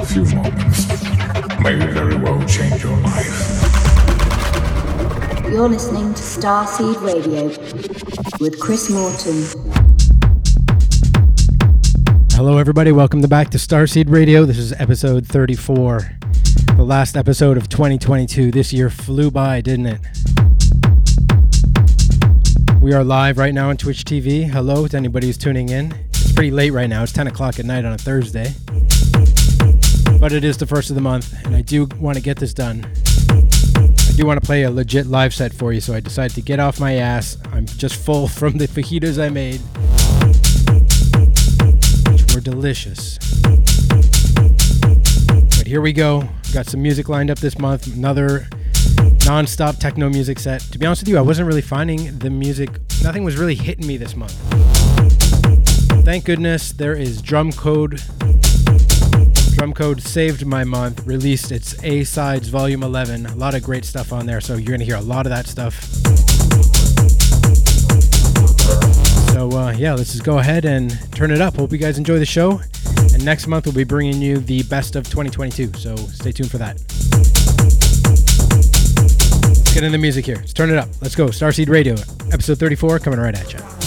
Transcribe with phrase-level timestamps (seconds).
[0.00, 0.88] a few moments
[1.60, 3.62] may very well change your life.
[5.50, 7.48] You're listening to Starseed Radio
[8.40, 9.42] with Chris Morton.
[12.32, 12.92] Hello, everybody.
[12.92, 14.46] Welcome back to Starseed Radio.
[14.46, 16.16] This is episode 34,
[16.76, 18.50] the last episode of 2022.
[18.50, 20.00] This year flew by, didn't it?
[22.80, 24.48] We are live right now on Twitch TV.
[24.48, 25.92] Hello to anybody who's tuning in.
[26.08, 27.02] It's pretty late right now.
[27.02, 28.54] It's 10 o'clock at night on a Thursday.
[30.20, 32.52] But it is the first of the month, and I do want to get this
[32.52, 32.84] done.
[33.30, 36.42] I do want to play a legit live set for you, so I decided to
[36.42, 37.38] get off my ass.
[37.52, 39.60] I'm just full from the fajitas I made,
[42.12, 43.16] which were delicious.
[45.56, 46.28] But here we go.
[46.52, 47.86] Got some music lined up this month.
[47.86, 48.46] Another
[49.24, 50.60] non-stop techno music set.
[50.60, 52.70] To be honest with you, I wasn't really finding the music.
[53.02, 54.36] Nothing was really hitting me this month.
[56.04, 58.02] Thank goodness there is Drum Code.
[59.60, 61.06] Drum Code saved my month.
[61.06, 63.26] Released its A sides volume 11.
[63.26, 65.46] A lot of great stuff on there, so you're gonna hear a lot of that
[65.46, 65.84] stuff.
[69.34, 71.56] So uh, yeah, let's just go ahead and turn it up.
[71.56, 72.62] Hope you guys enjoy the show.
[73.12, 75.74] And next month we'll be bringing you the best of 2022.
[75.78, 76.76] So stay tuned for that.
[79.58, 80.36] Let's get in the music here.
[80.36, 80.88] Let's turn it up.
[81.02, 81.26] Let's go.
[81.26, 81.96] Starseed Radio,
[82.32, 83.79] episode 34, coming right at you.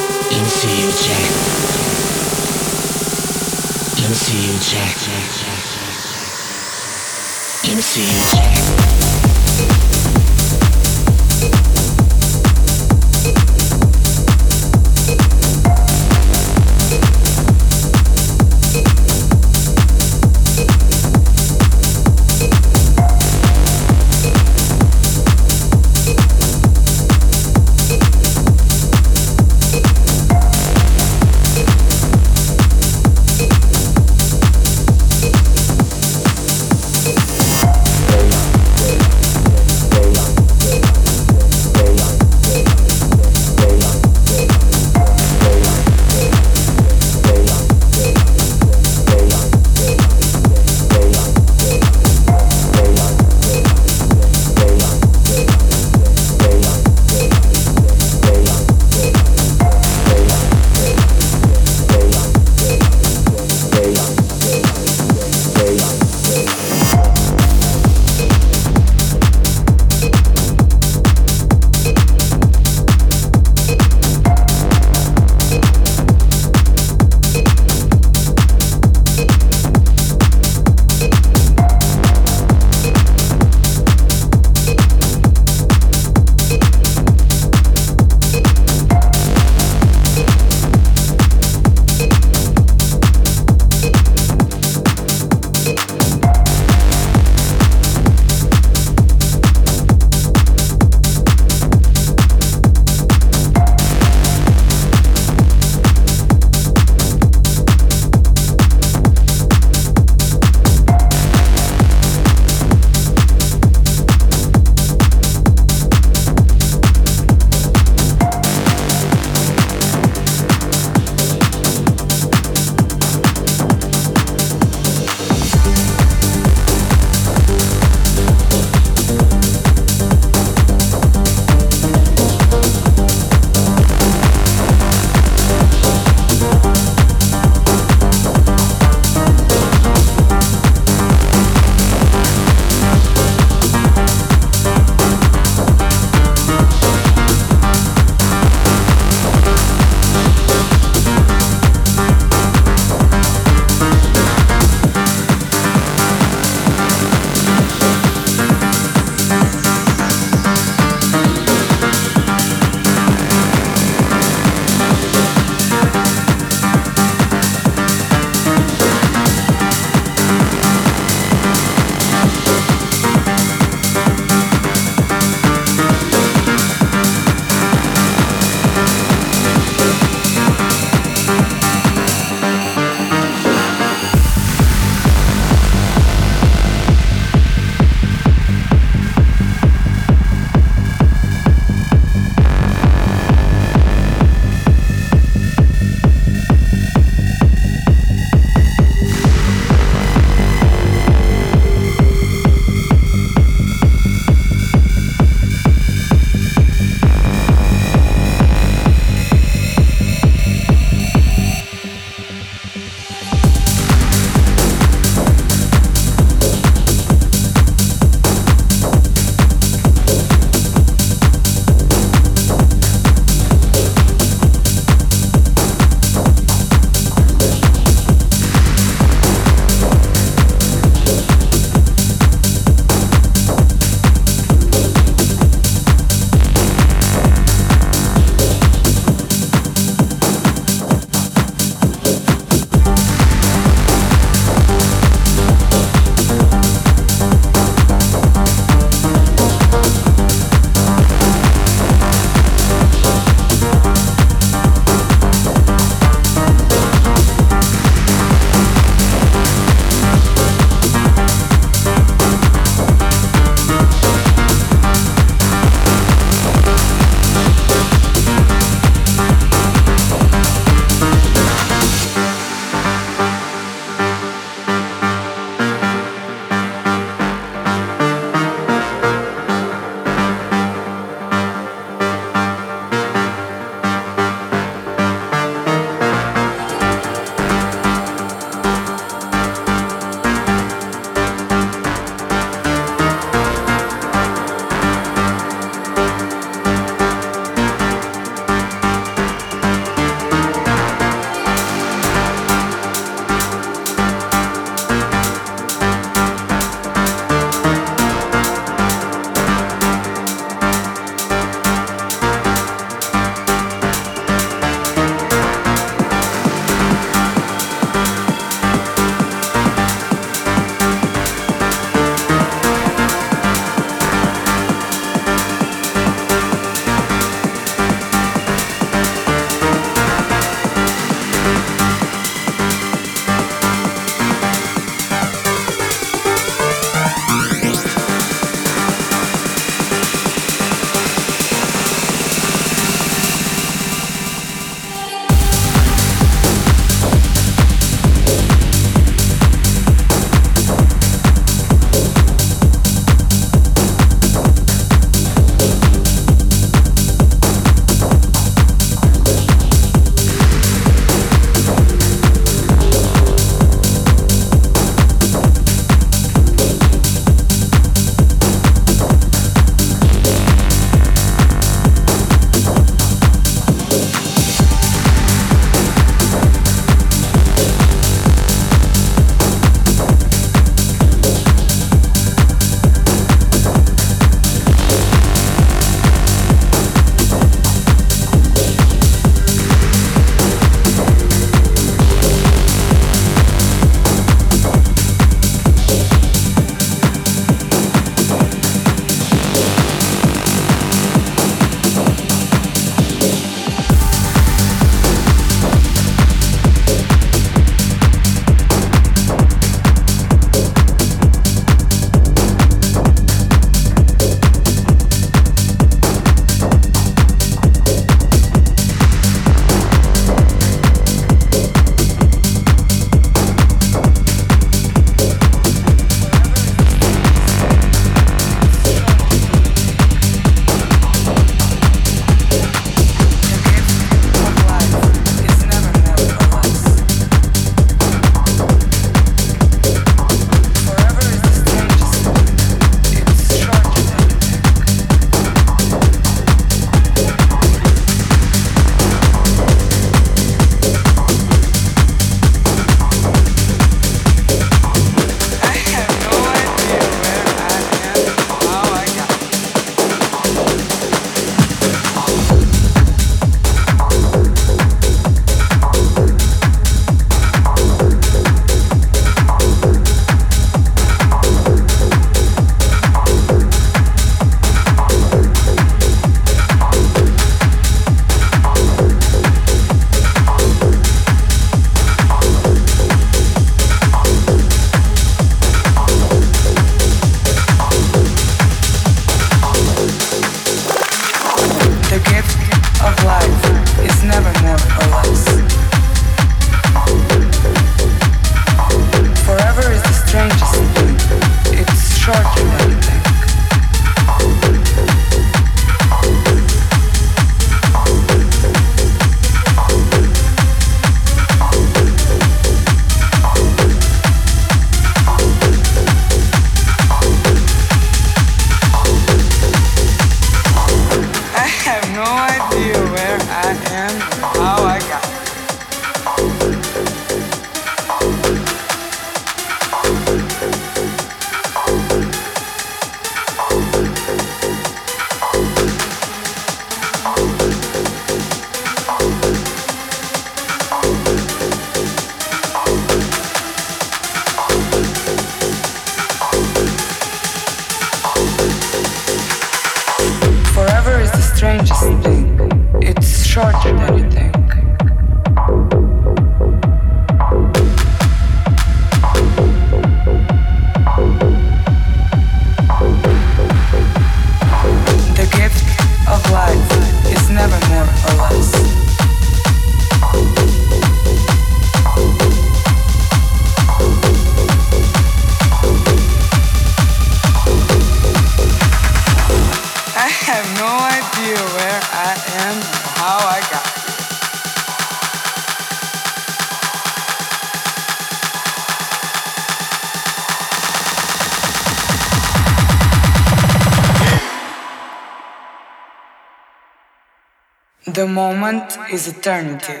[599.10, 600.00] Is eternity,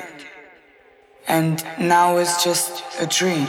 [1.26, 3.46] and now is just a dream.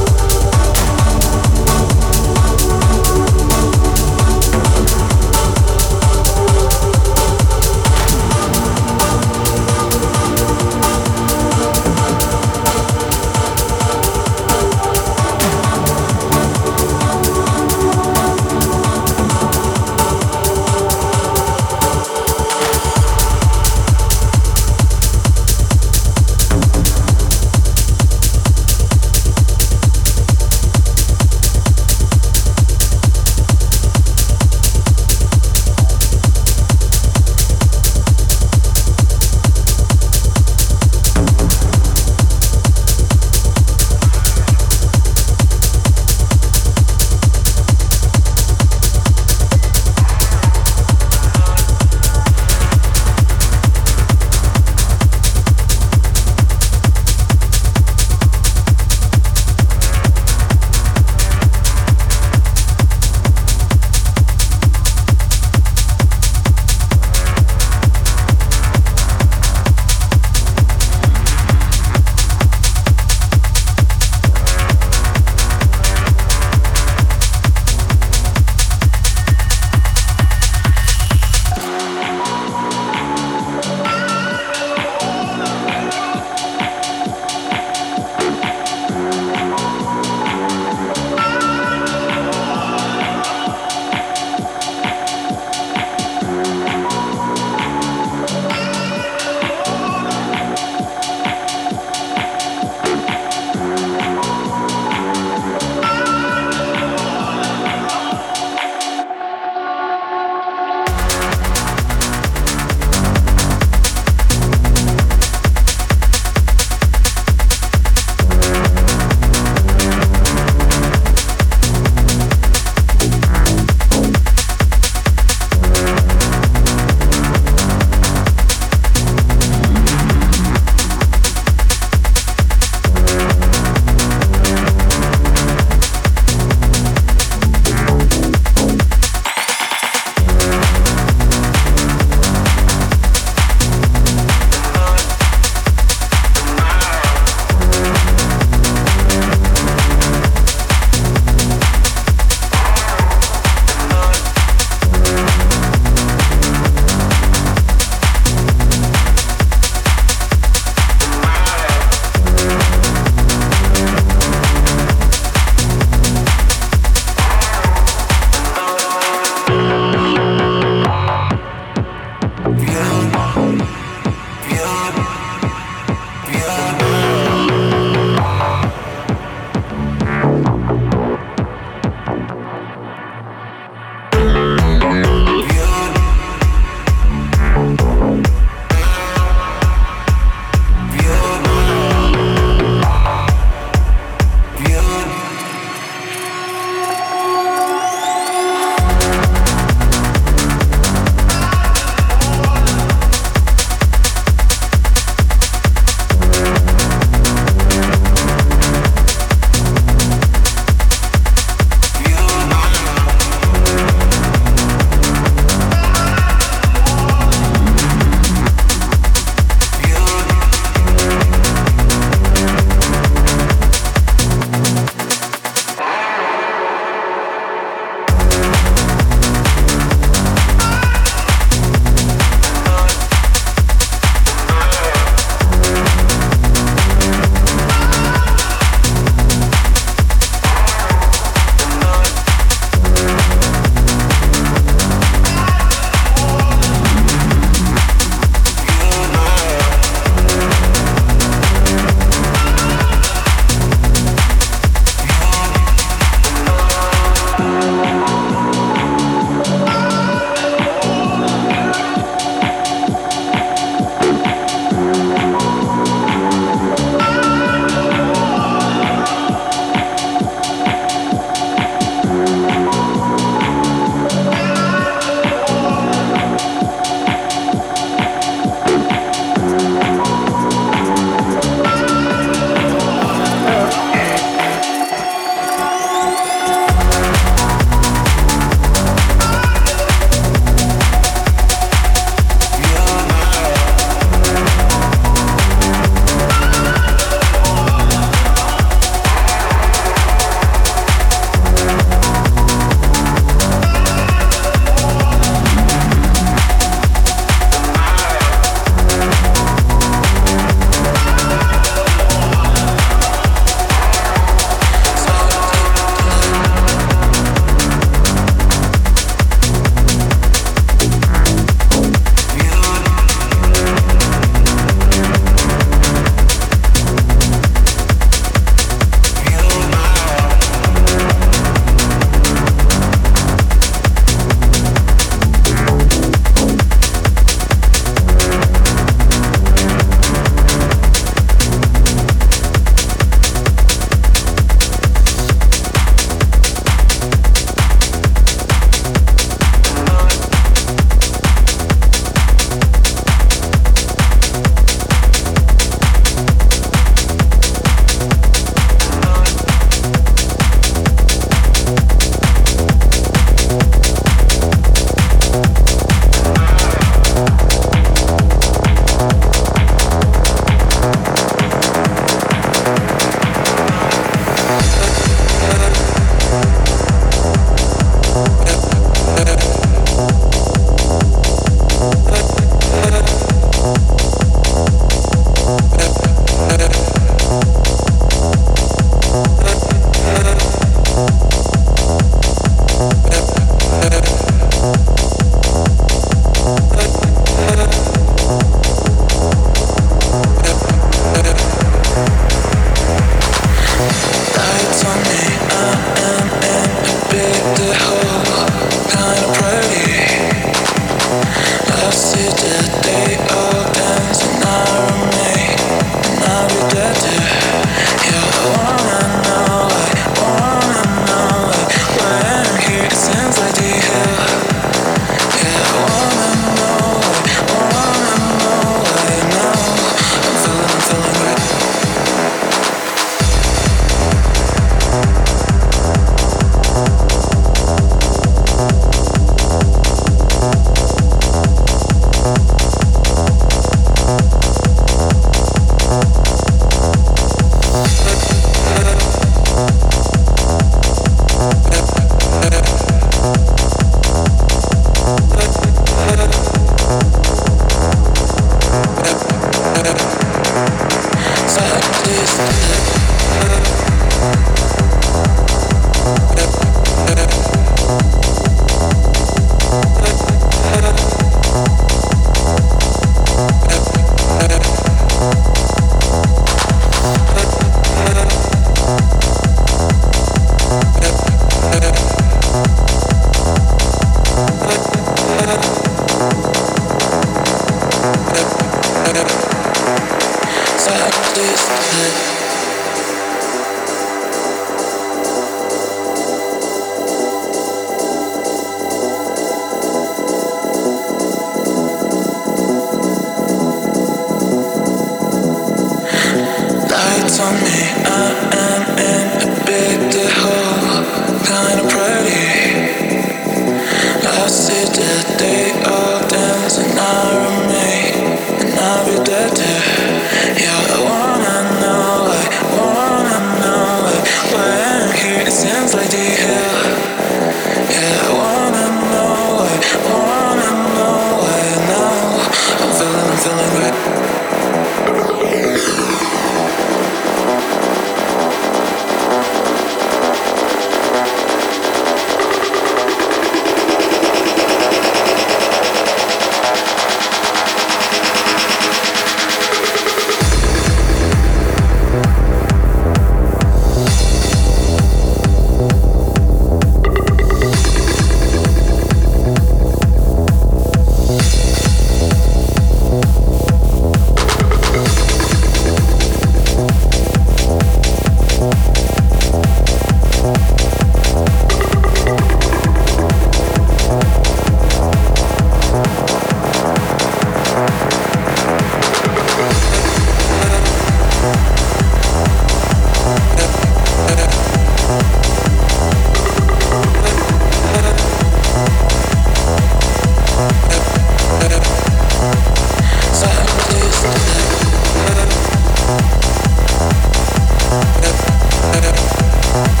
[599.73, 600.00] Thank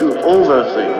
[0.00, 0.99] Have it,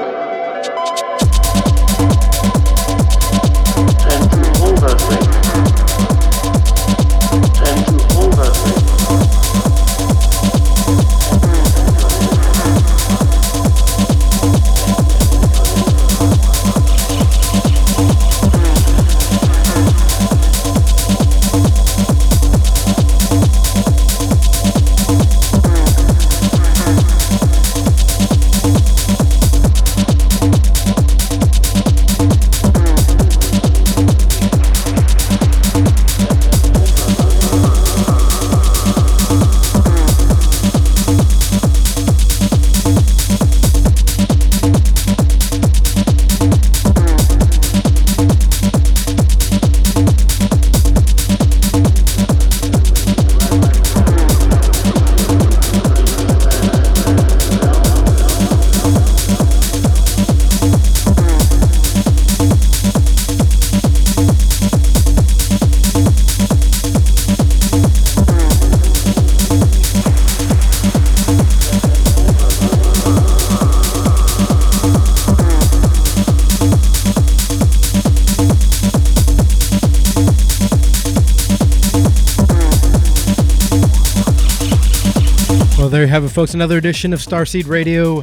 [86.41, 86.55] folks.
[86.55, 88.23] Another edition of Starseed Radio.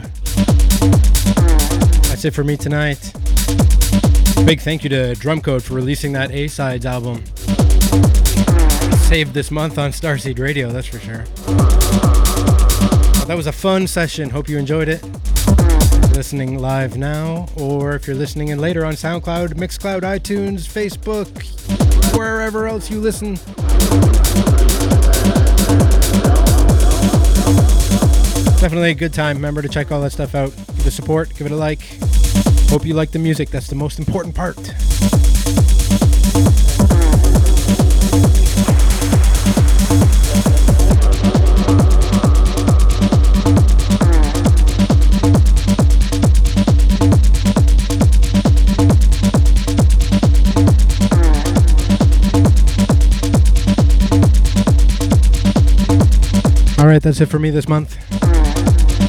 [2.10, 3.14] That's it for me tonight.
[4.44, 7.24] Big thank you to Drumcode for releasing that A Sides album.
[9.06, 11.26] Saved this month on Starseed Radio, that's for sure.
[13.18, 14.32] Well, that was a fun session.
[14.32, 15.04] Hope you enjoyed it.
[16.16, 21.28] Listening live now, or if you're listening in later on SoundCloud, Mixcloud, iTunes, Facebook,
[22.18, 23.38] wherever else you listen.
[28.62, 29.38] Definitely a good time.
[29.38, 30.56] Remember to check all that stuff out.
[30.78, 31.82] Give a support, give it a like.
[32.70, 33.50] Hope you like the music.
[33.50, 34.58] That's the most important part.
[56.80, 58.07] All right, that's it for me this month.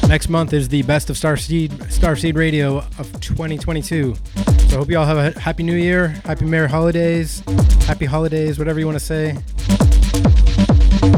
[0.09, 4.15] Next month is the best of Starseed Starseed Radio of 2022.
[4.15, 7.43] So I hope you all have a happy New Year, happy Merry Holidays,
[7.85, 9.37] happy holidays, whatever you want to say.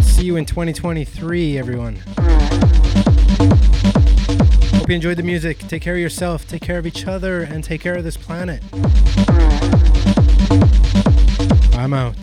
[0.02, 1.96] See you in 2023, everyone.
[4.76, 5.60] Hope you enjoyed the music.
[5.70, 8.62] Take care of yourself, take care of each other, and take care of this planet.
[11.78, 12.18] I'm out.